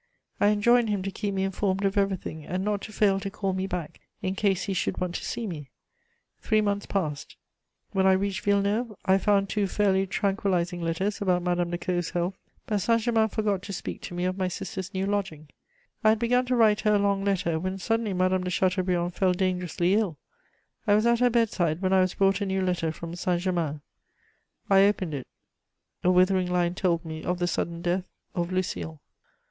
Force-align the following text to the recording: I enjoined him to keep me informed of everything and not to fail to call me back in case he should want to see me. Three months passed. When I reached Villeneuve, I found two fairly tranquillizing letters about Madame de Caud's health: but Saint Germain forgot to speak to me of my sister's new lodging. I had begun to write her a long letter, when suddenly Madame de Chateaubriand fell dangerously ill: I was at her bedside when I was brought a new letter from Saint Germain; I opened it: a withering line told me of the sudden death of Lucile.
I 0.39 0.47
enjoined 0.47 0.89
him 0.89 1.03
to 1.03 1.11
keep 1.11 1.35
me 1.35 1.43
informed 1.43 1.85
of 1.85 1.95
everything 1.95 2.43
and 2.43 2.65
not 2.65 2.81
to 2.81 2.91
fail 2.91 3.19
to 3.19 3.29
call 3.29 3.53
me 3.53 3.67
back 3.67 4.01
in 4.23 4.33
case 4.33 4.63
he 4.63 4.73
should 4.73 4.97
want 4.99 5.13
to 5.13 5.23
see 5.23 5.45
me. 5.45 5.69
Three 6.39 6.59
months 6.59 6.87
passed. 6.87 7.35
When 7.91 8.07
I 8.07 8.13
reached 8.13 8.41
Villeneuve, 8.41 8.93
I 9.05 9.19
found 9.19 9.47
two 9.47 9.67
fairly 9.67 10.07
tranquillizing 10.07 10.81
letters 10.81 11.21
about 11.21 11.43
Madame 11.43 11.69
de 11.69 11.77
Caud's 11.77 12.09
health: 12.09 12.35
but 12.65 12.79
Saint 12.79 13.03
Germain 13.03 13.27
forgot 13.27 13.61
to 13.61 13.73
speak 13.73 14.01
to 14.01 14.15
me 14.15 14.25
of 14.25 14.39
my 14.39 14.47
sister's 14.47 14.91
new 14.91 15.05
lodging. 15.05 15.49
I 16.03 16.09
had 16.09 16.17
begun 16.17 16.47
to 16.47 16.55
write 16.55 16.81
her 16.81 16.95
a 16.95 16.97
long 16.97 17.23
letter, 17.23 17.59
when 17.59 17.77
suddenly 17.77 18.13
Madame 18.13 18.43
de 18.43 18.49
Chateaubriand 18.49 19.13
fell 19.13 19.33
dangerously 19.33 19.93
ill: 19.93 20.17
I 20.87 20.95
was 20.95 21.05
at 21.05 21.19
her 21.19 21.29
bedside 21.29 21.79
when 21.79 21.93
I 21.93 22.01
was 22.01 22.15
brought 22.15 22.41
a 22.41 22.47
new 22.47 22.63
letter 22.63 22.91
from 22.91 23.13
Saint 23.15 23.43
Germain; 23.43 23.81
I 24.67 24.79
opened 24.87 25.13
it: 25.13 25.27
a 26.03 26.09
withering 26.09 26.51
line 26.51 26.73
told 26.73 27.05
me 27.05 27.23
of 27.23 27.37
the 27.37 27.45
sudden 27.45 27.83
death 27.83 28.09
of 28.33 28.51
Lucile. 28.51 28.99